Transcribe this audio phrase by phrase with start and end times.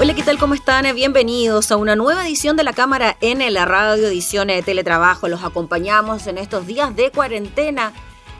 [0.00, 0.38] Hola, ¿qué tal?
[0.38, 0.86] ¿Cómo están?
[0.94, 5.26] Bienvenidos a una nueva edición de la Cámara en la radio, edición de teletrabajo.
[5.26, 7.92] Los acompañamos en estos días de cuarentena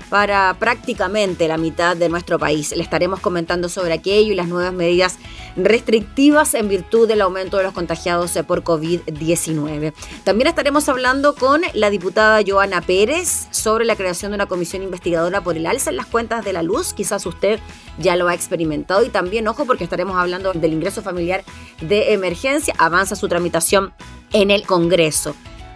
[0.09, 2.71] para prácticamente la mitad de nuestro país.
[2.77, 5.19] Le estaremos comentando sobre aquello y las nuevas medidas
[5.57, 9.93] restrictivas en virtud del aumento de los contagiados por COVID-19.
[10.23, 15.41] También estaremos hablando con la diputada Joana Pérez sobre la creación de una comisión investigadora
[15.41, 16.95] por el alza en las cuentas de la luz.
[16.95, 17.59] Quizás usted
[17.99, 21.45] ya lo ha experimentado y también, ojo, porque estaremos hablando del ingreso familiar
[21.81, 22.75] de emergencia.
[22.79, 23.93] Avanza su tramitación
[24.33, 25.35] en el Congreso.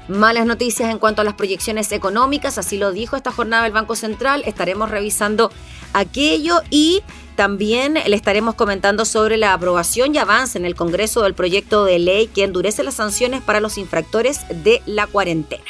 [0.08, 3.94] Malas noticias en cuanto a las proyecciones económicas, así lo dijo esta jornada del Banco
[3.94, 4.42] Central.
[4.46, 5.52] Estaremos revisando
[5.92, 7.02] aquello y
[7.36, 11.98] también le estaremos comentando sobre la aprobación y avance en el Congreso del proyecto de
[11.98, 15.64] ley que endurece las sanciones para los infractores de la cuarentena.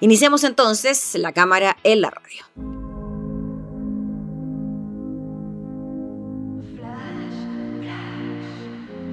[0.00, 2.75] Iniciamos entonces la cámara en la radio.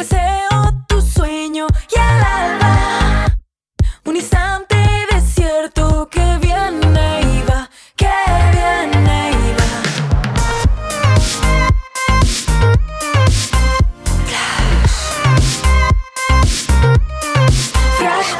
[0.00, 3.36] Deseo, tu sueño y el alba.
[4.06, 4.76] Un instante
[5.12, 8.08] desierto que viene y va, que
[8.50, 9.70] viene y va.
[17.98, 18.32] Flash.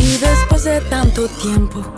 [0.00, 1.97] Y después de tanto tiempo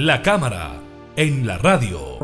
[0.08, 0.82] La cámara
[1.18, 2.18] en la radio.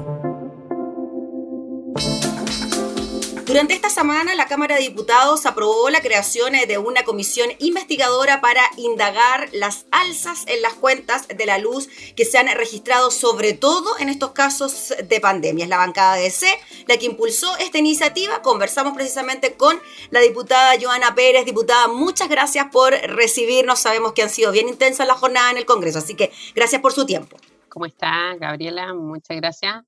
[3.46, 8.62] Durante esta semana, la Cámara de Diputados aprobó la creación de una comisión investigadora para
[8.78, 14.00] indagar las alzas en las cuentas de la luz que se han registrado, sobre todo
[14.00, 15.66] en estos casos de pandemia.
[15.66, 16.48] Es la bancada de C
[16.88, 18.42] la que impulsó esta iniciativa.
[18.42, 19.78] Conversamos precisamente con
[20.10, 21.44] la diputada Joana Pérez.
[21.44, 23.80] Diputada, muchas gracias por recibirnos.
[23.80, 26.94] Sabemos que han sido bien intensas la jornada en el Congreso, así que gracias por
[26.94, 27.36] su tiempo.
[27.74, 28.94] ¿Cómo está, Gabriela?
[28.94, 29.82] Muchas gracias.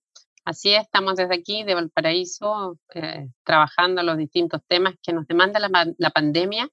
[0.44, 5.60] Así es, estamos desde aquí, de Valparaíso, eh, trabajando los distintos temas que nos demanda
[5.60, 6.68] la, pandemia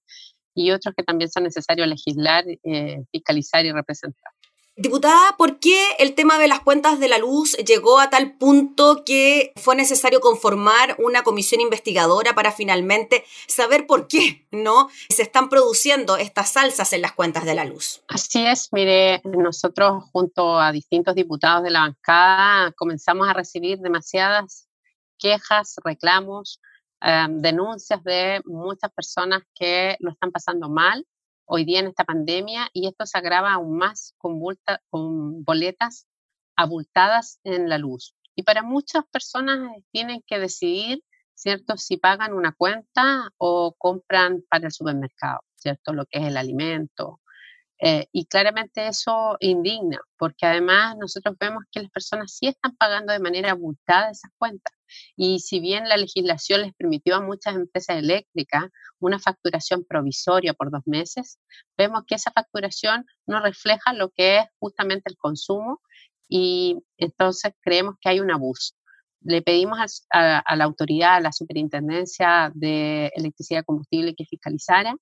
[0.54, 4.32] y otros que también son necesarios legislar, eh, fiscalizar y representar.
[4.82, 9.04] Diputada, ¿por qué el tema de las cuentas de la luz llegó a tal punto
[9.06, 15.48] que fue necesario conformar una comisión investigadora para finalmente saber por qué no se están
[15.48, 18.02] produciendo estas salsas en las cuentas de la luz?
[18.08, 24.66] Así es, mire, nosotros junto a distintos diputados de la bancada comenzamos a recibir demasiadas
[25.16, 26.60] quejas, reclamos,
[27.02, 31.06] eh, denuncias de muchas personas que lo están pasando mal
[31.46, 34.38] hoy día en esta pandemia y esto se agrava aún más con,
[35.44, 36.06] boletas
[36.56, 38.14] abultadas en la luz.
[38.34, 41.02] Y para muchas personas tienen que decidir,
[41.34, 46.36] ¿cierto?, si pagan una cuenta o compran para el supermercado, ¿cierto?, lo que es el
[46.36, 47.20] alimento,
[47.84, 53.12] eh, y claramente eso indigna, porque además nosotros vemos que las personas sí están pagando
[53.12, 54.72] de manera abultada esas cuentas.
[55.16, 58.66] Y si bien la legislación les permitió a muchas empresas eléctricas
[59.00, 61.40] una facturación provisoria por dos meses,
[61.76, 65.80] vemos que esa facturación no refleja lo que es justamente el consumo
[66.28, 68.74] y entonces creemos que hay un abuso.
[69.22, 74.94] Le pedimos a, a la autoridad, a la superintendencia de electricidad y combustible que fiscalizara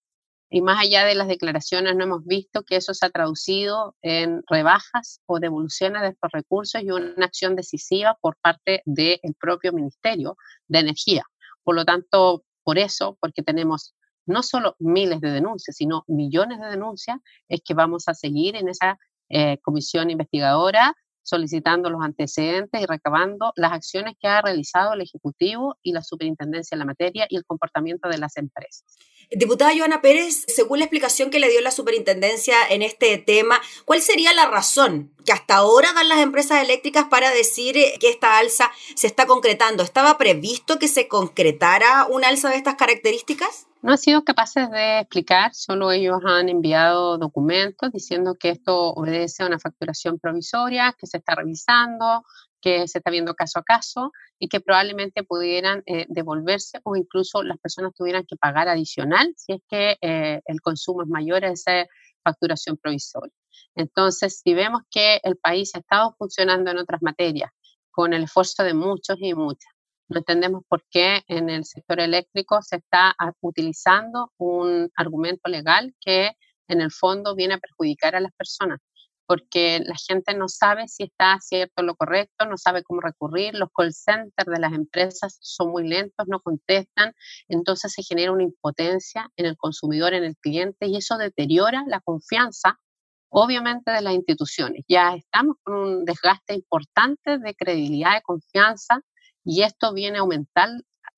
[0.51, 4.43] y más allá de las declaraciones, no hemos visto que eso se ha traducido en
[4.49, 10.37] rebajas o devoluciones de estos recursos y una acción decisiva por parte del propio Ministerio
[10.67, 11.25] de Energía.
[11.63, 13.95] Por lo tanto, por eso, porque tenemos
[14.27, 18.69] no solo miles de denuncias, sino millones de denuncias, es que vamos a seguir en
[18.69, 25.03] esa eh, comisión investigadora solicitando los antecedentes y recabando las acciones que ha realizado el
[25.03, 28.99] Ejecutivo y la Superintendencia en la materia y el comportamiento de las empresas.
[29.33, 34.01] Diputada Joana Pérez, según la explicación que le dio la Superintendencia en este tema, ¿cuál
[34.01, 38.73] sería la razón que hasta ahora dan las empresas eléctricas para decir que esta alza
[38.97, 39.85] se está concretando?
[39.85, 43.69] ¿Estaba previsto que se concretara una alza de estas características?
[43.83, 49.45] No han sido capaces de explicar, solo ellos han enviado documentos diciendo que esto obedece
[49.45, 52.25] a una facturación provisoria, que se está revisando,
[52.61, 57.43] que se está viendo caso a caso y que probablemente pudieran eh, devolverse o incluso
[57.43, 61.51] las personas tuvieran que pagar adicional si es que eh, el consumo es mayor a
[61.51, 61.87] esa
[62.23, 63.33] facturación provisoria.
[63.75, 67.51] Entonces, si vemos que el país ha estado funcionando en otras materias
[67.91, 69.73] con el esfuerzo de muchos y muchas,
[70.09, 75.95] no entendemos por qué en el sector eléctrico se está ah, utilizando un argumento legal
[76.01, 76.33] que
[76.69, 78.81] en el fondo viene a perjudicar a las personas
[79.31, 83.69] porque la gente no sabe si está cierto lo correcto, no sabe cómo recurrir, los
[83.73, 87.15] call centers de las empresas son muy lentos, no contestan,
[87.47, 92.01] entonces se genera una impotencia en el consumidor, en el cliente, y eso deteriora la
[92.01, 92.81] confianza,
[93.29, 94.85] obviamente, de las instituciones.
[94.89, 99.01] Ya estamos con un desgaste importante de credibilidad, de confianza,
[99.45, 100.71] y esto viene a aumentar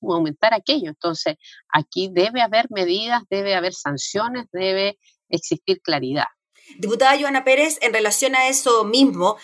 [0.03, 0.91] aumentar aquello.
[0.91, 1.37] Entonces,
[1.73, 4.99] aquí debe haber medidas, debe haber sanciones, debe
[5.31, 6.27] existir claridad.
[6.79, 9.37] Diputada Joana Pérez, en relación a eso mismo,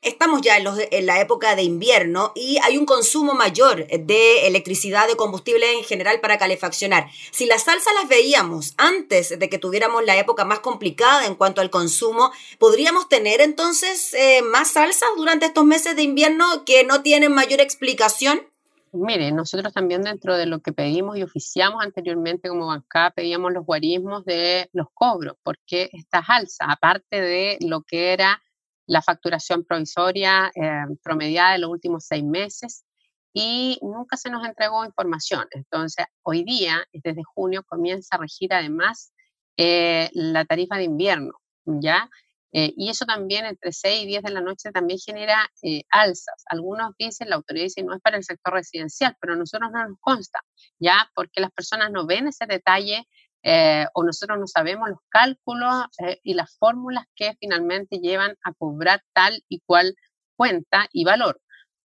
[0.00, 5.16] Estamos ya en, la época de invierno y hay un consumo mayor de electricidad, de
[5.16, 7.10] combustible en general para calefaccionar.
[7.32, 11.60] Si las salsas las veíamos antes de que tuviéramos la época más complicada en cuanto
[11.60, 17.02] al consumo, ¿podríamos tener entonces eh, más salsas durante estos meses de invierno que no
[17.02, 18.47] tienen mayor explicación?
[18.92, 23.64] Mire, nosotros también dentro de lo que pedimos y oficiamos anteriormente como bancada, pedíamos los
[23.66, 28.42] guarismos de los cobros, porque estas alzas, aparte de lo que era
[28.86, 32.84] la facturación provisoria eh, promediada de los últimos seis meses,
[33.32, 35.46] y nunca se nos entregó información.
[35.50, 39.12] Entonces, hoy día, desde junio, comienza a regir además
[39.56, 41.32] eh, la tarifa de invierno,
[41.64, 42.08] ¿ya?
[42.52, 46.44] Eh, y eso también entre 6 y 10 de la noche también genera eh, alzas.
[46.46, 49.86] Algunos dicen, la autoridad dice, no es para el sector residencial, pero a nosotros no
[49.86, 50.40] nos consta,
[50.78, 51.10] ¿ya?
[51.14, 53.06] Porque las personas no ven ese detalle
[53.42, 55.86] eh, o nosotros no sabemos los cálculos
[56.22, 59.94] y las fórmulas que finalmente llevan a cobrar tal y cual
[60.36, 61.40] cuenta y valor.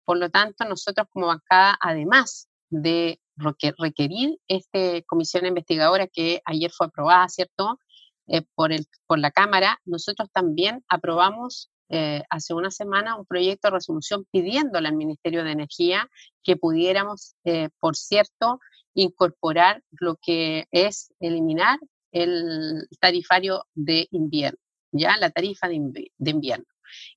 [0.06, 6.88] Por lo tanto, nosotros como bancada, además de requerir esta comisión investigadora que ayer fue
[6.88, 7.80] aprobada, ¿cierto?
[8.28, 13.68] Eh, por, el, por la Cámara, nosotros también aprobamos eh, hace una semana un proyecto
[13.68, 16.10] de resolución pidiéndole al Ministerio de Energía
[16.42, 18.60] que pudiéramos, eh, por cierto,
[18.96, 21.78] incorporar lo que es eliminar
[22.12, 24.58] el tarifario de invierno,
[24.92, 26.66] ya la tarifa de, invierno.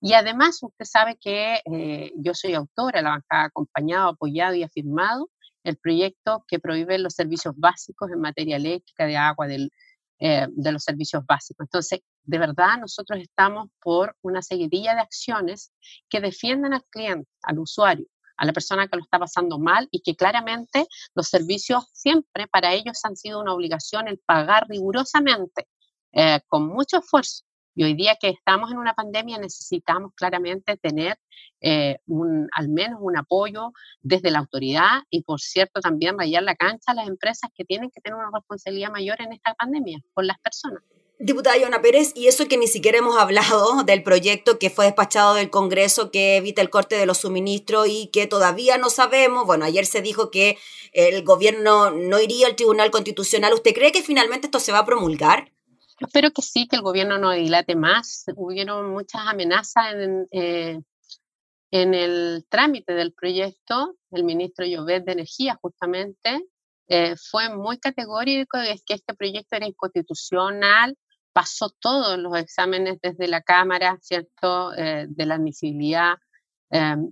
[0.00, 5.30] Y además usted sabe que eh, yo soy autora, la bancada acompañado, apoyado y afirmado
[5.64, 9.70] el proyecto que prohíbe los servicios básicos en materia eléctrica, de agua, del,
[10.18, 11.64] eh, de los servicios básicos.
[11.66, 15.72] Entonces, de verdad, nosotros estamos por una seguidilla de acciones
[16.08, 18.06] que defiendan al cliente, al usuario,
[18.36, 22.72] a la persona que lo está pasando mal y que claramente los servicios siempre para
[22.72, 25.68] ellos han sido una obligación el pagar rigurosamente,
[26.12, 27.45] eh, con mucho esfuerzo.
[27.76, 31.18] Y hoy día que estamos en una pandemia necesitamos claramente tener
[31.60, 36.56] eh, un, al menos un apoyo desde la autoridad y, por cierto, también rayar la
[36.56, 40.26] cancha a las empresas que tienen que tener una responsabilidad mayor en esta pandemia con
[40.26, 40.82] las personas.
[41.18, 45.34] Diputada Joana Pérez, y eso que ni siquiera hemos hablado del proyecto que fue despachado
[45.34, 49.44] del Congreso que evita el corte de los suministros y que todavía no sabemos.
[49.44, 50.56] Bueno, ayer se dijo que
[50.92, 53.52] el gobierno no iría al Tribunal Constitucional.
[53.52, 55.52] ¿Usted cree que finalmente esto se va a promulgar?
[56.00, 58.24] Espero que sí, que el gobierno no dilate más.
[58.36, 60.80] Hubieron muchas amenazas en, eh,
[61.70, 63.96] el trámite del proyecto.
[64.10, 66.46] El ministro Llovet de Energía, justamente,
[66.88, 70.96] eh, fue muy categórico de que este proyecto era inconstitucional.
[71.32, 76.16] Pasó todos los exámenes desde la Cámara, ¿cierto?, eh, de la admisibilidad.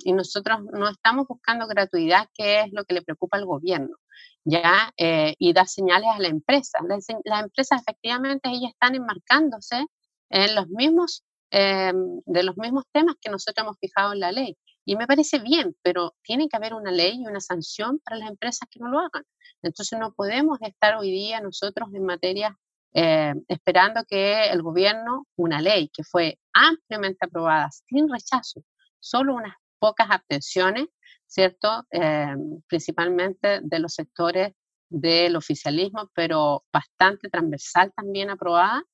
[0.04, 3.96] y nosotros no estamos buscando gratuidad, que es lo que le preocupa al gobierno.
[4.44, 4.92] ¿Ya?
[4.96, 6.78] Eh, y dar señales a la empresa.
[6.86, 9.86] Las, empresas efectivamente ellas están enmarcándose
[10.30, 11.92] en los mismos, eh,
[12.26, 14.56] de los mismos temas que nosotros hemos fijado en la ley.
[14.86, 18.28] Y me parece bien, pero tiene que haber una ley y una sanción para las
[18.28, 19.24] empresas que no lo hagan.
[19.62, 22.58] Entonces no podemos estar hoy día nosotros en materia
[22.96, 28.62] eh, esperando que el gobierno, una ley que fue ampliamente aprobada sin rechazo,
[29.00, 30.86] solo unas pocas abstenciones,
[31.34, 31.84] ¿cierto?
[31.90, 34.52] Em, principalmente de los sectores
[34.88, 38.84] del oficialismo, pero bastante transversal también aprobada,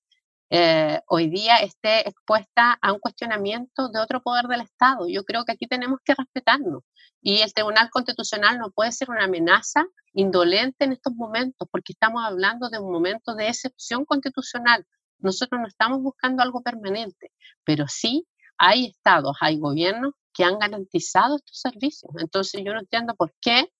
[0.48, 5.06] eh, hoy día esté expuesta a un cuestionamiento de otro poder del Estado.
[5.06, 6.82] Yo creo que aquí tenemos que respetarnos
[7.20, 12.24] y el Tribunal Constitucional no puede ser una amenaza indolente en estos momentos porque estamos
[12.24, 14.86] hablando de un momento de excepción constitucional.
[15.18, 17.32] Nosotros no estamos buscando algo permanente,
[17.64, 18.26] pero sí
[18.56, 22.12] hay estados, hay gobiernos que han garantizado estos servicios.
[22.18, 23.70] Entonces yo no entiendo por qué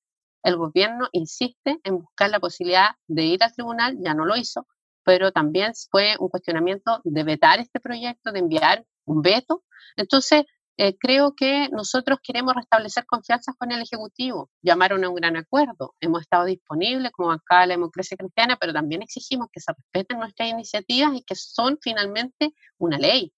[0.43, 4.67] el gobierno insiste en buscar la posibilidad de ir al tribunal, ya no lo hizo,
[5.05, 9.65] pero también fue un cuestionamiento de vetar este proyecto, de enviar un veto.
[9.97, 10.45] Entonces,
[10.77, 15.95] eh, creo que nosotros queremos restablecer confianza con el Ejecutivo, llamaron a un gran acuerdo,
[16.01, 20.19] hemos estado disponibles como bancada de la democracia cristiana, pero también exigimos que se respeten
[20.19, 23.31] nuestras iniciativas y que son finalmente una ley.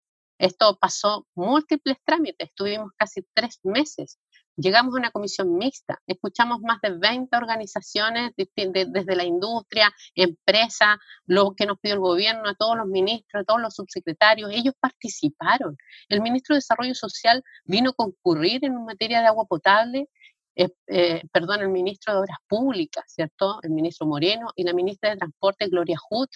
[0.42, 4.18] Esto pasó múltiples trámites, estuvimos casi tres meses.
[4.56, 11.54] Llegamos a una comisión mixta, escuchamos más de 20 organizaciones desde la industria, empresa, lo
[11.54, 15.76] que nos pidió el gobierno, a todos los ministros, a todos los subsecretarios, ellos participaron.
[16.08, 20.08] El ministro de Desarrollo Social vino a concurrir en materia de agua potable,
[20.56, 23.60] eh, eh, perdón, el ministro de Obras Públicas, ¿cierto?
[23.62, 26.28] El ministro Moreno y la ministra de Transporte, Gloria Hood,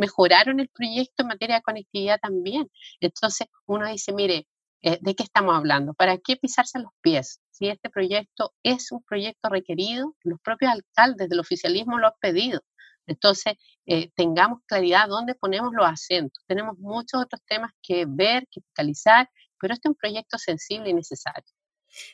[0.00, 2.70] mejoraron el proyecto en materia de conectividad también.
[3.00, 4.48] Entonces uno dice, mire,
[4.82, 5.92] eh, ¿de qué estamos hablando?
[5.94, 7.40] ¿Para qué pisarse los pies?
[7.50, 12.62] Si este proyecto es un proyecto requerido, los propios alcaldes del oficialismo lo han pedido.
[13.06, 13.54] Entonces,
[13.86, 16.42] eh, tengamos claridad dónde ponemos los acentos.
[16.46, 19.28] Tenemos muchos otros temas que ver, que fiscalizar,
[19.60, 21.44] pero este es un proyecto sensible y necesario.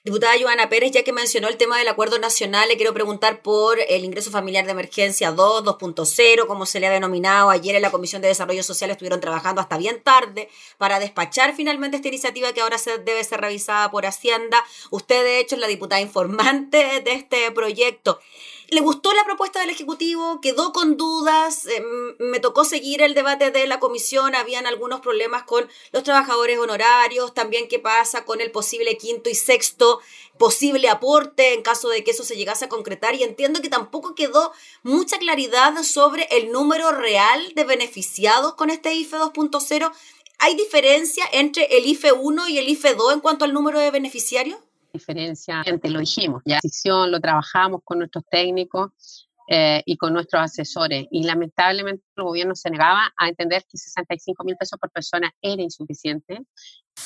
[0.04, 3.78] Diputada Joana Pérez, ya que mencionó el tema del acuerdo nacional, le quiero preguntar por
[3.80, 7.50] el ingreso familiar de emergencia 2, 2.0, como se le ha denominado.
[7.50, 11.96] Ayer en la Comisión de Desarrollo Social estuvieron trabajando hasta bien tarde para despachar finalmente
[11.96, 14.64] esta iniciativa que ahora debe ser revisada por Hacienda.
[14.90, 18.20] Usted, de hecho, es la diputada informante de este proyecto.
[18.68, 20.40] ¿Le gustó la propuesta del Ejecutivo?
[20.40, 21.66] ¿Quedó con dudas?
[21.66, 21.84] Eh,
[22.18, 24.34] me tocó seguir el debate de la comisión.
[24.34, 27.32] Habían algunos problemas con los trabajadores honorarios.
[27.32, 30.00] También qué pasa con el posible quinto y sexto
[30.36, 33.14] posible aporte en caso de que eso se llegase a concretar.
[33.14, 34.52] Y entiendo que tampoco quedó
[34.82, 39.92] mucha claridad sobre el número real de beneficiados con este IFE 2.0.
[40.38, 43.92] ¿Hay diferencia entre el IFE 1 y el IFE 2 en cuanto al número de
[43.92, 44.58] beneficiarios?
[44.96, 50.42] Diferencia, antes lo dijimos, ya decisión lo trabajamos con nuestros técnicos eh, y con nuestros
[50.42, 51.06] asesores.
[51.10, 55.62] Y lamentablemente el gobierno se negaba a entender que 65 mil pesos por persona era
[55.62, 56.40] insuficiente,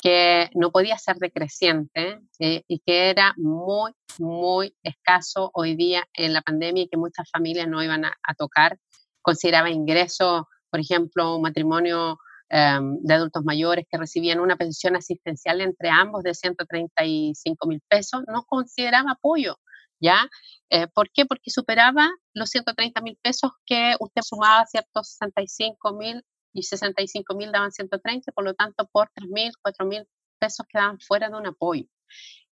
[0.01, 6.33] que no podía ser decreciente eh, y que era muy, muy escaso hoy día en
[6.33, 8.75] la pandemia y que muchas familias no iban a, tocar.
[9.21, 12.17] Consideraba ingreso, por ejemplo, un matrimonio
[12.51, 18.43] de adultos mayores que recibían una pensión asistencial entre ambos de 135 mil pesos, no
[18.43, 19.57] consideraba apoyo.
[20.03, 20.27] ¿Ya?
[20.71, 21.27] Eh, ¿Por qué?
[21.27, 25.03] Porque superaba los 130 mil pesos que usted sumaba, ¿cierto?
[25.03, 30.03] 65 mil y 65 mil daban 130, por lo tanto, por 3 mil, 4 mil
[30.39, 31.85] pesos quedaban fuera de un apoyo.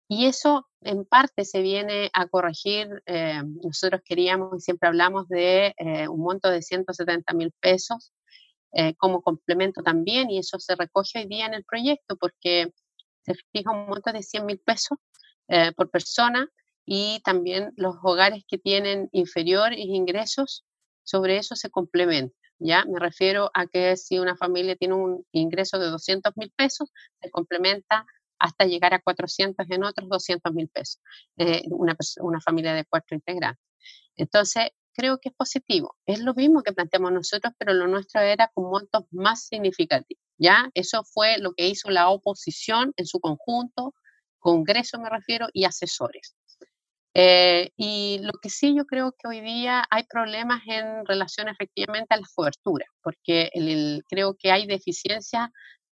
[0.10, 3.02] Y eso en parte se viene a corregir.
[3.06, 8.12] Eh, nosotros queríamos y siempre hablamos de eh, un monto de 170 mil pesos
[8.74, 12.74] eh, como complemento también, y eso se recoge hoy día en el proyecto porque
[13.22, 14.98] se fija un monto de 100 mil pesos
[15.78, 16.50] por persona
[16.86, 20.66] y también los hogares que tienen inferiores ingresos,
[21.04, 22.36] sobre eso se complementa.
[22.60, 22.86] ¿ya?
[22.86, 27.30] Me refiero a que si una familia tiene un ingreso de 200 mil pesos, se
[27.30, 28.06] complementa
[28.40, 31.02] hasta llegar a 400 en otros 200 mil pesos,
[31.38, 33.64] eh, una, una familia de cuatro integrantes.
[34.16, 35.96] Entonces, creo que es positivo.
[36.06, 40.22] Es lo mismo que planteamos nosotros, pero lo nuestro era con montos más significativos.
[40.38, 40.70] ¿ya?
[40.74, 43.94] Eso fue lo que hizo la oposición en su conjunto,
[44.40, 46.36] Congreso me refiero, y asesores.
[47.14, 52.14] Eh, y lo que sí yo creo que hoy día hay problemas en relación efectivamente
[52.14, 53.50] a las coberturas, porque
[54.08, 55.50] creo que hay deficiencias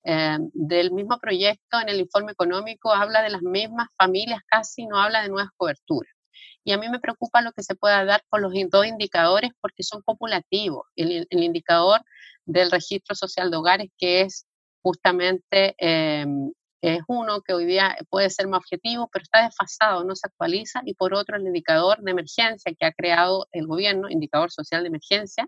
[0.05, 4.97] eh, del mismo proyecto en el informe económico, habla de las mismas familias, casi no
[4.97, 6.11] habla de nuevas coberturas.
[6.63, 9.83] Y a mí me preocupa lo que se pueda dar con los dos indicadores porque
[9.83, 10.87] son populativos.
[10.95, 12.01] El, indicador
[12.45, 14.45] del registro social de hogares, que es
[14.81, 16.25] justamente eh,
[16.81, 20.81] es uno que hoy día puede ser más objetivo, pero está desfasado, no se actualiza,
[20.85, 24.87] y por otro el indicador de emergencia que ha creado el gobierno, indicador social de
[24.87, 25.47] emergencia,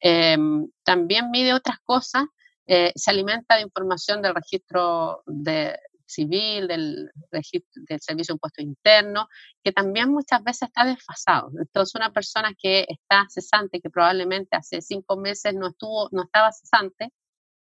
[0.00, 2.24] em, también mide otras cosas,
[2.66, 5.78] eh, se alimenta de información del registro de,
[6.10, 9.28] civil, del, del servicio de impuesto interno,
[9.62, 11.50] que también muchas veces está desfasado.
[11.58, 16.52] Entonces, una persona que está cesante, que probablemente hace cinco meses no, estuvo, no estaba
[16.52, 17.12] cesante,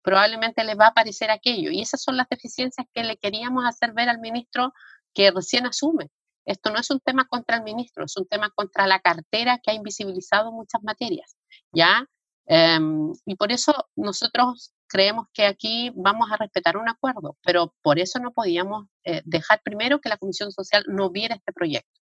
[0.02, 1.72] probablemente le va a aparecer aquello.
[1.72, 4.74] Y esas son las deficiencias que le queríamos hacer ver al ministro
[5.14, 6.12] que recién asume.
[6.46, 9.72] Esto no es un tema contra el ministro, es un tema contra la cartera que
[9.72, 11.36] ha invisibilizado muchas materias,
[11.72, 12.06] ¿ya?
[12.46, 18.00] Em, y por eso nosotros creemos que aquí vamos a respetar un acuerdo, pero por
[18.00, 22.02] eso no podíamos eh, dejar primero que la Comisión Social no viera este proyecto.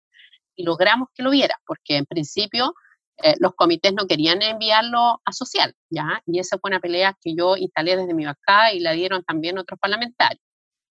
[0.56, 2.74] Y logramos que lo viera, porque en principio
[3.18, 6.22] eh, los comités no querían enviarlo a social, ¿ya?
[6.26, 9.58] Y esa fue una pelea que yo instalé desde mi bancada y la dieron también
[9.58, 10.42] otros parlamentarios.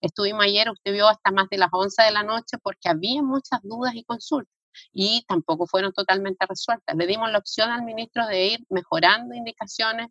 [0.00, 3.60] Estuvimos ayer, usted vio hasta más de las 11 de la noche porque había muchas
[3.62, 4.52] dudas y consultas
[4.92, 6.96] y tampoco fueron totalmente resueltas.
[6.96, 10.08] Le dimos la opción al ministro de ir mejorando indicaciones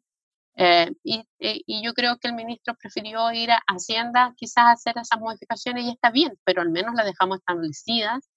[0.56, 4.72] eh, y, eh, y, yo creo que el ministro prefirió ir a Hacienda quizás a
[4.72, 8.30] hacer esas modificaciones y está bien, pero al menos las dejamos establecidas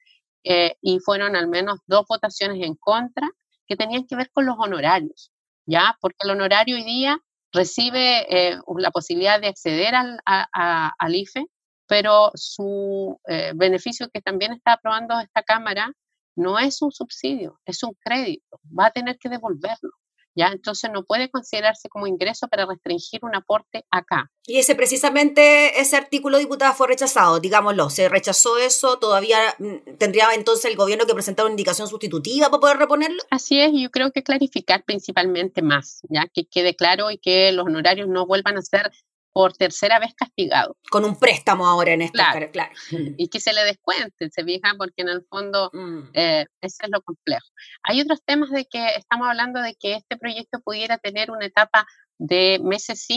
[0.82, 3.30] y fueron al menos dos votaciones en contra
[3.66, 5.32] que tenían que ver con los honorarios,
[5.66, 5.96] ¿ya?
[6.00, 7.18] Porque el honorario hoy día
[7.54, 11.46] recibe eh, la posibilidad de acceder al, al IFE,
[11.86, 15.92] pero su eh, beneficio que también está aprobando esta Cámara
[16.36, 19.90] no es un subsidio, es un crédito, va a tener que devolverlo.
[20.34, 20.48] ¿Ya?
[20.48, 24.30] Entonces no puede considerarse como ingreso para restringir un aporte acá.
[24.46, 30.34] Y ese precisamente, ese artículo, diputada, fue rechazado, digámoslo, se rechazó eso, todavía mm, tendría
[30.34, 33.22] entonces el gobierno que presentar una indicación sustitutiva para poder reponerlo.
[33.30, 37.66] Así es, yo creo que clarificar principalmente más, ya que quede claro y que los
[37.66, 38.92] honorarios no vuelvan a ser
[39.34, 40.76] por tercera vez castigado.
[40.88, 42.50] Con un préstamo ahora en esta, claro.
[42.52, 42.72] claro.
[43.18, 46.10] Y que se le descuente, se fija, porque en el fondo mm.
[46.14, 47.44] eh, eso es lo complejo.
[47.82, 51.84] Hay otros temas de que estamos hablando de que este proyecto pudiera tener una etapa
[52.16, 53.08] de meses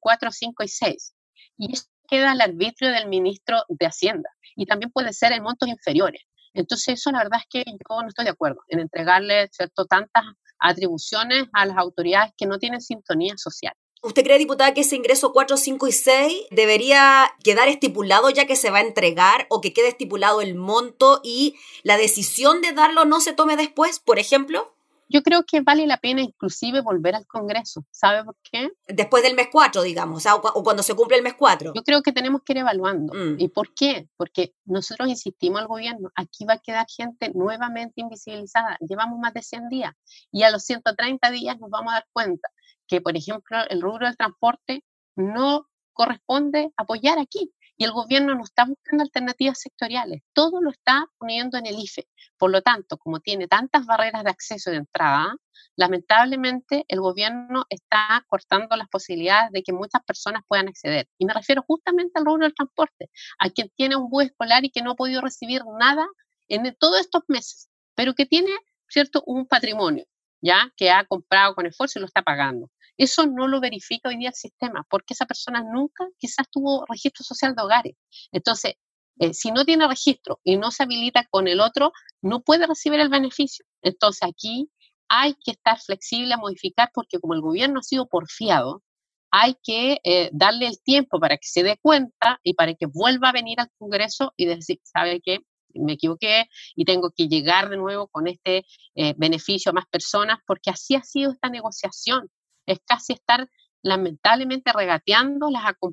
[0.00, 1.14] 4, 5 eh, y 6.
[1.58, 4.30] Y eso queda al arbitrio del ministro de Hacienda.
[4.56, 6.22] Y también puede ser en montos inferiores.
[6.54, 9.84] Entonces, eso la verdad es que yo no estoy de acuerdo en entregarle ¿cierto?
[9.84, 10.24] tantas
[10.58, 13.74] atribuciones a las autoridades que no tienen sintonía social.
[14.02, 18.56] ¿Usted cree, diputada, que ese ingreso 4, 5 y 6 debería quedar estipulado ya que
[18.56, 23.04] se va a entregar o que quede estipulado el monto y la decisión de darlo
[23.04, 24.72] no se tome después, por ejemplo?
[25.12, 27.84] Yo creo que vale la pena inclusive volver al Congreso.
[27.90, 28.70] ¿Sabe por qué?
[28.86, 31.72] Después del mes 4, digamos, o, cuando se cumple el mes 4.
[31.74, 33.12] Yo creo que tenemos que ir evaluando.
[33.12, 33.34] Mm.
[33.38, 34.08] ¿Y por qué?
[34.16, 38.78] Porque nosotros insistimos al gobierno, aquí va a quedar gente nuevamente invisibilizada.
[38.88, 39.92] Llevamos más de 100 días
[40.30, 42.48] y a los 130 días nos vamos a dar cuenta
[42.90, 47.52] que, por ejemplo, el rubro del transporte no corresponde apoyar aquí.
[47.76, 52.06] Y el gobierno no está buscando alternativas sectoriales, todo lo está poniendo en el IFE.
[52.36, 55.34] Por lo tanto, como tiene tantas barreras de acceso de entrada,
[55.76, 61.08] lamentablemente el gobierno está cortando las posibilidades de que muchas personas puedan acceder.
[61.16, 64.70] Y me refiero justamente al rubro del transporte, a quien tiene un bus escolar y
[64.70, 66.06] que no ha podido recibir nada
[66.48, 68.50] en todos estos meses, pero que tiene,
[68.88, 70.04] ¿cierto?, un patrimonio
[70.40, 72.70] ya que ha comprado con esfuerzo y lo está pagando.
[73.00, 77.24] Eso no lo verifica hoy día el sistema, porque esa persona nunca quizás tuvo registro
[77.24, 77.94] social de hogares.
[78.30, 78.74] Entonces,
[79.18, 83.00] eh, si no tiene registro y no se habilita con el otro, no puede recibir
[83.00, 83.64] el beneficio.
[83.80, 84.70] Entonces, aquí
[85.08, 88.82] hay que estar flexible a modificar, porque como el gobierno ha sido porfiado,
[89.30, 93.30] hay que eh, darle el tiempo para que se dé cuenta y para que vuelva
[93.30, 95.38] a venir al Congreso y decir, ¿sabe qué?
[95.72, 100.38] Me equivoqué y tengo que llegar de nuevo con este eh, beneficio a más personas,
[100.46, 102.28] porque así ha sido esta negociación.
[102.70, 103.48] Es casi estar
[103.82, 105.48] lamentablemente regateando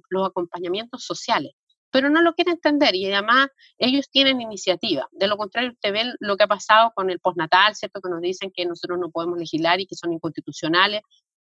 [0.09, 1.53] los acompañamientos sociales
[1.91, 5.07] pero no lo quiere entender y además ellos tienen iniciativa.
[5.11, 8.01] De lo contrario, usted ve lo que ha pasado con el postnatal, ¿cierto?
[8.01, 11.01] Que nos dicen que nosotros no podemos legislar y que son inconstitucionales.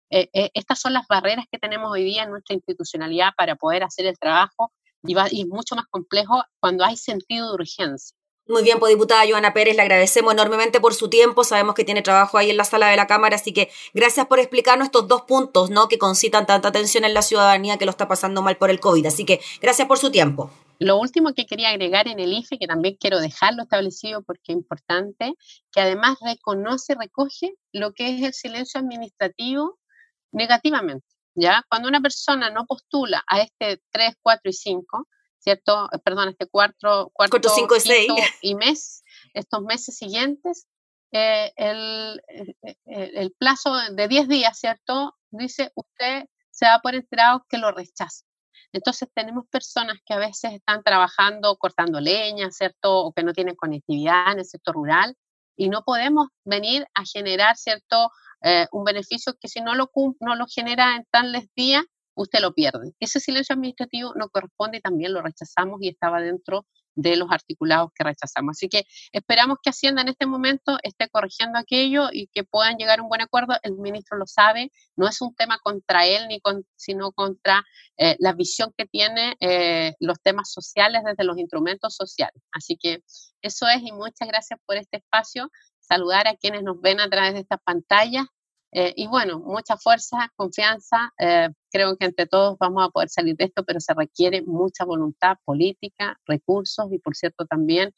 [0.10, 3.84] Eh, eh, estas son las barreras que tenemos hoy día en nuestra institucionalidad para poder
[3.84, 4.72] hacer el trabajo
[5.04, 8.18] y, y es mucho más complejo cuando hay sentido de urgencia.
[8.50, 11.44] Muy bien, pues diputada Joana Pérez, le agradecemos enormemente por su tiempo.
[11.44, 14.40] Sabemos que tiene trabajo ahí en la sala de la Cámara, así que gracias por
[14.40, 15.88] explicarnos estos dos puntos, ¿no?
[15.88, 19.06] Que concitan tanta atención en la ciudadanía que lo está pasando mal por el COVID.
[19.06, 20.50] Así que gracias por su tiempo.
[20.80, 24.56] Lo último que quería agregar en el IFE, que también quiero dejarlo establecido porque es
[24.56, 25.36] importante,
[25.72, 29.78] que además reconoce, recoge lo que es el silencio administrativo
[30.32, 31.06] negativamente.
[31.36, 31.64] ¿ya?
[31.70, 35.08] Cuando una persona no postula a este 3, 4 y 5,
[35.40, 35.90] ¿cierto?
[35.92, 38.08] Eh, perdón, este cuarto, cuarto, cinco y, seis.
[38.42, 40.68] y mes, estos meses siguientes,
[41.12, 45.16] eh, el, eh, el, plazo de 10 días, ¿cierto?
[45.32, 48.26] Dice, usted se va por enterado que lo rechaza.
[48.72, 53.00] Entonces tenemos personas que a veces están trabajando cortando leña, ¿cierto?
[53.00, 55.16] O que no tienen conectividad en el sector rural
[55.56, 58.12] y no podemos venir a generar, ¿cierto?
[58.72, 61.84] un beneficio que si no lo, no lo genera en tales días,
[62.22, 62.94] usted lo pierde.
[63.00, 67.92] Ese silencio administrativo no corresponde y también lo rechazamos y estaba dentro de los articulados
[67.96, 68.58] que rechazamos.
[68.58, 73.00] Así que esperamos que Hacienda en este momento esté corrigiendo aquello y que puedan llegar
[73.00, 73.54] a un buen acuerdo.
[73.64, 76.42] El ministro lo sabe, no es un tema contra él, ni
[76.76, 77.64] sino contra
[77.98, 82.42] eh, la visión que tiene eh, los temas sociales desde los instrumentos sociales.
[82.52, 83.02] Así que
[83.42, 85.50] eso es y muchas gracias por este espacio.
[85.80, 88.26] Saludar a quienes nos ven a través de estas pantallas
[88.72, 91.12] eh, y bueno, mucha fuerza, confianza.
[91.18, 94.86] Eh, creo que entre todos vamos a poder salir de esto, pero se requiere mucha
[94.86, 97.94] voluntad política, recursos y, por cierto, también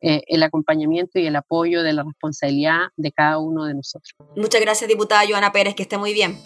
[0.00, 4.14] eh, el acompañamiento y el apoyo de la responsabilidad de cada uno de nosotros.
[4.36, 6.38] Muchas gracias, diputada Joana Pérez, que esté muy bien.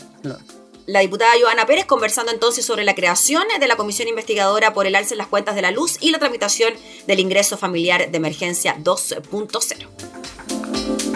[0.86, 4.94] La diputada Joana Pérez conversando entonces sobre la creación de la comisión investigadora por el
[4.94, 6.74] alce en las cuentas de la luz y la tramitación
[7.06, 11.15] del ingreso familiar de emergencia 2.0.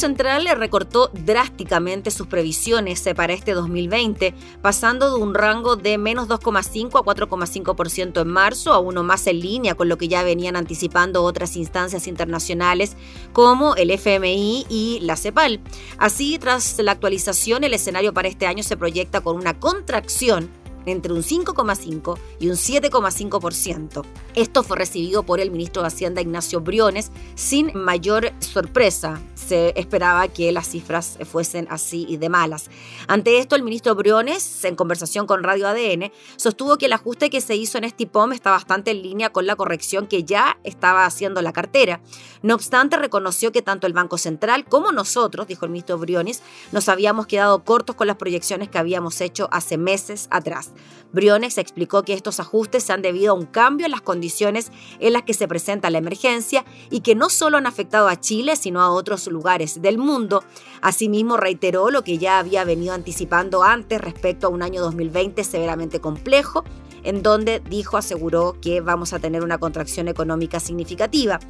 [0.00, 5.98] Central le recortó drásticamente sus previsiones eh, para este 2020, pasando de un rango de
[5.98, 10.22] menos 2,5 a 4,5% en marzo a uno más en línea con lo que ya
[10.22, 12.96] venían anticipando otras instancias internacionales
[13.34, 15.60] como el FMI y la CEPAL.
[15.98, 20.48] Así, tras la actualización, el escenario para este año se proyecta con una contracción
[20.86, 24.04] entre un 5,5 y un 7,5%.
[24.34, 29.20] Esto fue recibido por el ministro de Hacienda Ignacio Briones sin mayor sorpresa.
[29.34, 32.70] Se esperaba que las cifras fuesen así y de malas.
[33.08, 37.40] Ante esto, el ministro Briones, en conversación con Radio ADN, sostuvo que el ajuste que
[37.40, 41.04] se hizo en este IPOM está bastante en línea con la corrección que ya estaba
[41.04, 42.00] haciendo la cartera.
[42.42, 46.88] No obstante, reconoció que tanto el Banco Central como nosotros, dijo el ministro Briones, nos
[46.88, 50.69] habíamos quedado cortos con las proyecciones que habíamos hecho hace meses atrás.
[51.12, 55.12] Briones explicó que estos ajustes se han debido a un cambio en las condiciones en
[55.12, 58.80] las que se presenta la emergencia y que no solo han afectado a Chile, sino
[58.80, 60.44] a otros lugares del mundo.
[60.82, 66.00] Asimismo, reiteró lo que ya había venido anticipando antes respecto a un año 2020 severamente
[66.00, 66.64] complejo
[67.04, 71.40] en donde dijo, aseguró que vamos a tener una contracción económica significativa.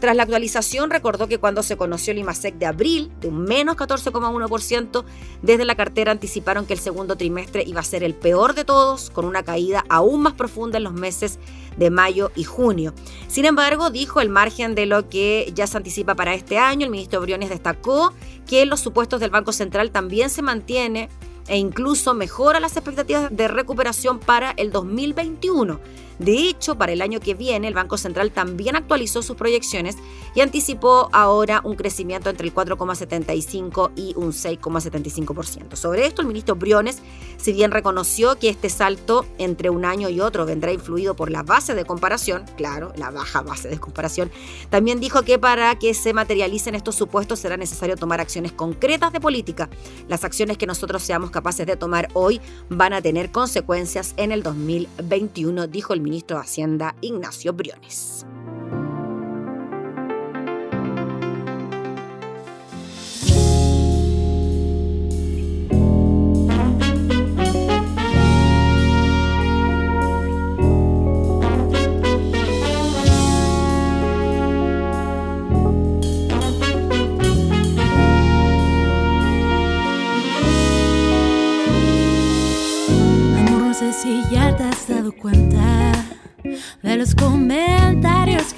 [0.00, 3.76] Tras la actualización, recordó que cuando se conoció el IMASEC de abril, de un menos
[3.76, 5.04] 14,1%,
[5.42, 9.10] desde la cartera anticiparon que el segundo trimestre iba a ser el peor de todos,
[9.10, 11.38] con una caída aún más profunda en los meses
[11.76, 12.94] de mayo y junio.
[13.28, 16.90] Sin embargo, dijo el margen de lo que ya se anticipa para este año, el
[16.90, 18.12] ministro Briones destacó
[18.46, 21.08] que los supuestos del Banco Central también se mantiene
[21.48, 25.80] e incluso mejora las expectativas de recuperación para el 2021.
[26.18, 29.96] De hecho, para el año que viene, el Banco Central también actualizó sus proyecciones
[30.34, 35.76] y anticipó ahora un crecimiento entre el 4,75 y un 6,75%.
[35.76, 37.02] Sobre esto, el ministro Briones,
[37.36, 41.42] si bien reconoció que este salto entre un año y otro vendrá influido por la
[41.42, 44.30] base de comparación, claro, la baja base de comparación,
[44.70, 49.20] también dijo que para que se materialicen estos supuestos será necesario tomar acciones concretas de
[49.20, 49.68] política.
[50.08, 54.42] Las acciones que nosotros seamos capaces de tomar hoy van a tener consecuencias en el
[54.42, 58.24] 2021, dijo el ministro de Hacienda Ignacio Briones.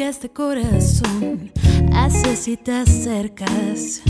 [0.09, 1.51] Este corazón
[1.93, 4.01] hace si te acercas.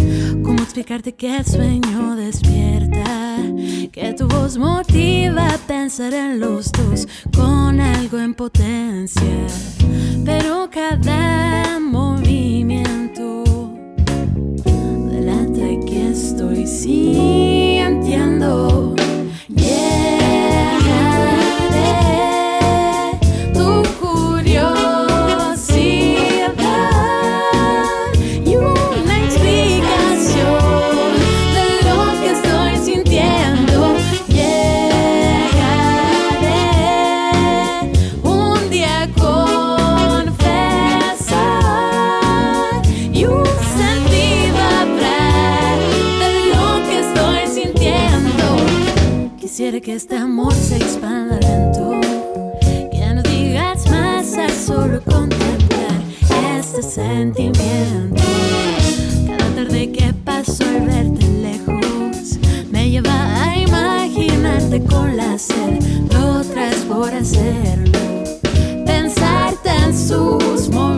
[0.45, 3.39] ¿Cómo explicarte que el sueño despierta?
[3.91, 9.47] Que tu voz motiva a pensar en los dos con algo en potencia.
[10.24, 13.43] Pero cada movimiento
[15.11, 18.14] delante que estoy sintiendo.
[19.57, 20.28] que
[66.99, 67.92] por hacerlo.
[68.84, 70.97] Pensarte en sus movimientos.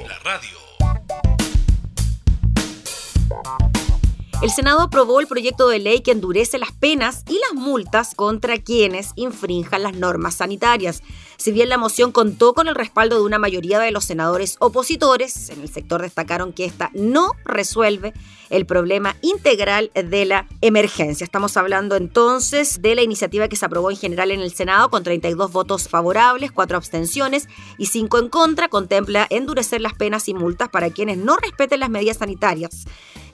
[4.51, 8.57] El Senado aprobó el proyecto de ley que endurece las penas y las multas contra
[8.57, 11.03] quienes infrinjan las normas sanitarias.
[11.37, 15.51] Si bien la moción contó con el respaldo de una mayoría de los senadores opositores,
[15.51, 18.11] en el sector destacaron que esta no resuelve
[18.49, 21.23] el problema integral de la emergencia.
[21.23, 25.03] Estamos hablando entonces de la iniciativa que se aprobó en general en el Senado con
[25.03, 27.47] 32 votos favorables, 4 abstenciones
[27.77, 28.67] y 5 en contra.
[28.67, 32.83] Contempla endurecer las penas y multas para quienes no respeten las medidas sanitarias.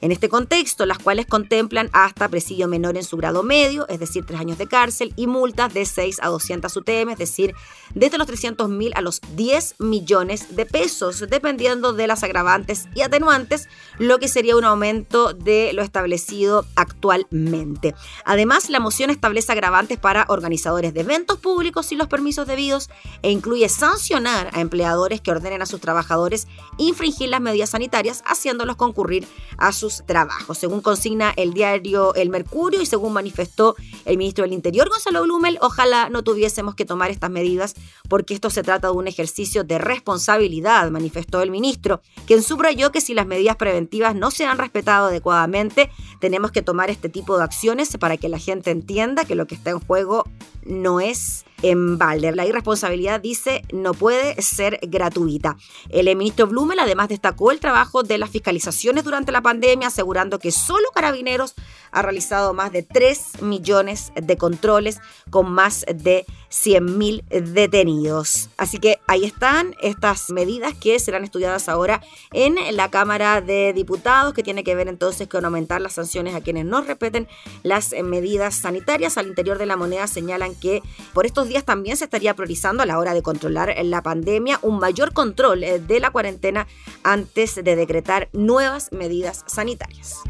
[0.02, 4.26] En este contexto, las cuales contemplan hasta presidio menor en su grado medio, es decir,
[4.26, 7.56] tres años de cárcel, y multas de 6 a 200 UTM, es decir,
[7.95, 13.02] desde los 300 mil a los 10 millones de pesos, dependiendo de las agravantes y
[13.02, 13.68] atenuantes,
[13.98, 17.95] lo que sería un aumento de lo establecido actualmente.
[18.26, 22.89] Además, la moción establece agravantes para organizadores de eventos públicos y los permisos debidos
[23.22, 28.76] e incluye sancionar a empleadores que ordenen a sus trabajadores infringir las medidas sanitarias, haciéndolos
[28.76, 29.28] concurrir
[29.58, 29.72] a
[30.06, 33.76] trabajos, según consigna el diario El Mercurio y según manifestó
[34.06, 37.76] el ministro del Interior, Gonzalo Blumel, ojalá no tuviésemos que tomar estas medidas
[38.10, 43.02] porque esto se trata de un ejercicio de responsabilidad, manifestó el ministro, quien subrayó que
[43.02, 47.44] si las medidas preventivas no se han respetado adecuadamente, tenemos que tomar este tipo de
[47.44, 50.26] acciones para que la gente entienda que lo que está en juego
[50.64, 52.36] no es en balde.
[52.36, 55.58] La irresponsabilidad, dice, no puede ser gratuita.
[55.89, 60.51] El ministro Blumel además destacó el trabajo de las fiscalizaciones durante la pandemia, asegurando que
[60.51, 61.55] solo Carabineros
[61.91, 64.99] ha realizado más de 3 millones de controles
[65.30, 68.49] con más de 100.000 detenidos.
[68.58, 72.01] Así que ahí están estas medidas que serán estudiadas ahora
[72.32, 76.41] en la Cámara de Diputados, que tiene que ver entonces con aumentar las sanciones a
[76.41, 77.28] quienes no respeten
[77.64, 79.18] las medidas sanitarias.
[79.18, 80.82] Al interior de la moneda señalan que
[81.14, 84.80] por estos días también se estaría priorizando a la hora de controlar la pandemia un
[84.80, 86.68] mayor control eh, de la cuarentena
[87.04, 90.22] antes de decretar nuevas medidas sanitarias.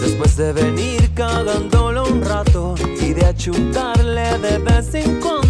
[0.00, 5.43] Después de venir cagándolo un rato y de achuntarle de vez en cuando,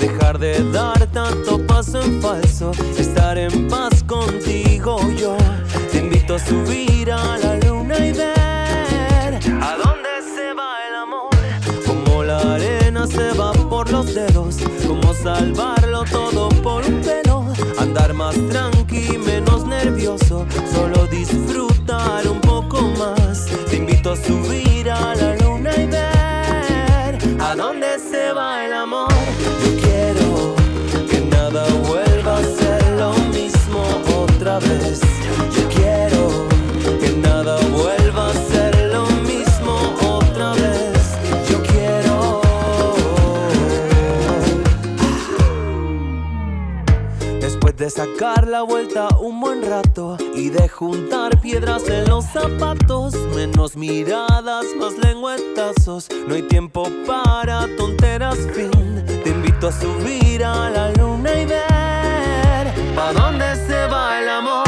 [0.00, 5.36] dejar de dar tanto paso en falso, estar en paz contigo yo.
[5.90, 11.30] Te invito a subir a la luna y ver a dónde se va el amor,
[11.86, 14.56] como la arena se va por los dedos,
[14.86, 17.44] como salvarlo todo por un pelo,
[17.78, 23.46] andar más tranqui, menos nervioso, solo disfrutar un poco más.
[23.68, 24.67] Te invito a subir
[47.98, 54.66] sacar la vuelta un buen rato y de juntar piedras en los zapatos, menos miradas,
[54.78, 56.06] más lengüetazos.
[56.28, 59.04] No hay tiempo para tonteras, fin.
[59.24, 64.67] Te invito a subir a la luna y ver a dónde se va el amor.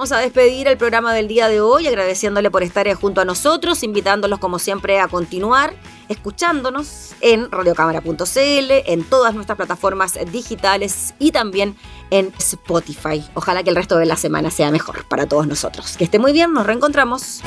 [0.00, 3.82] Vamos a despedir el programa del día de hoy agradeciéndole por estar junto a nosotros,
[3.82, 5.74] invitándolos como siempre a continuar
[6.08, 11.76] escuchándonos en radiocámara.cl, en todas nuestras plataformas digitales y también
[12.08, 13.22] en Spotify.
[13.34, 15.98] Ojalá que el resto de la semana sea mejor para todos nosotros.
[15.98, 17.42] Que esté muy bien, nos reencontramos.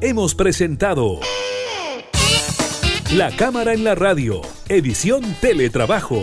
[0.00, 1.18] Hemos presentado
[3.12, 6.22] La Cámara en la Radio, edición Teletrabajo.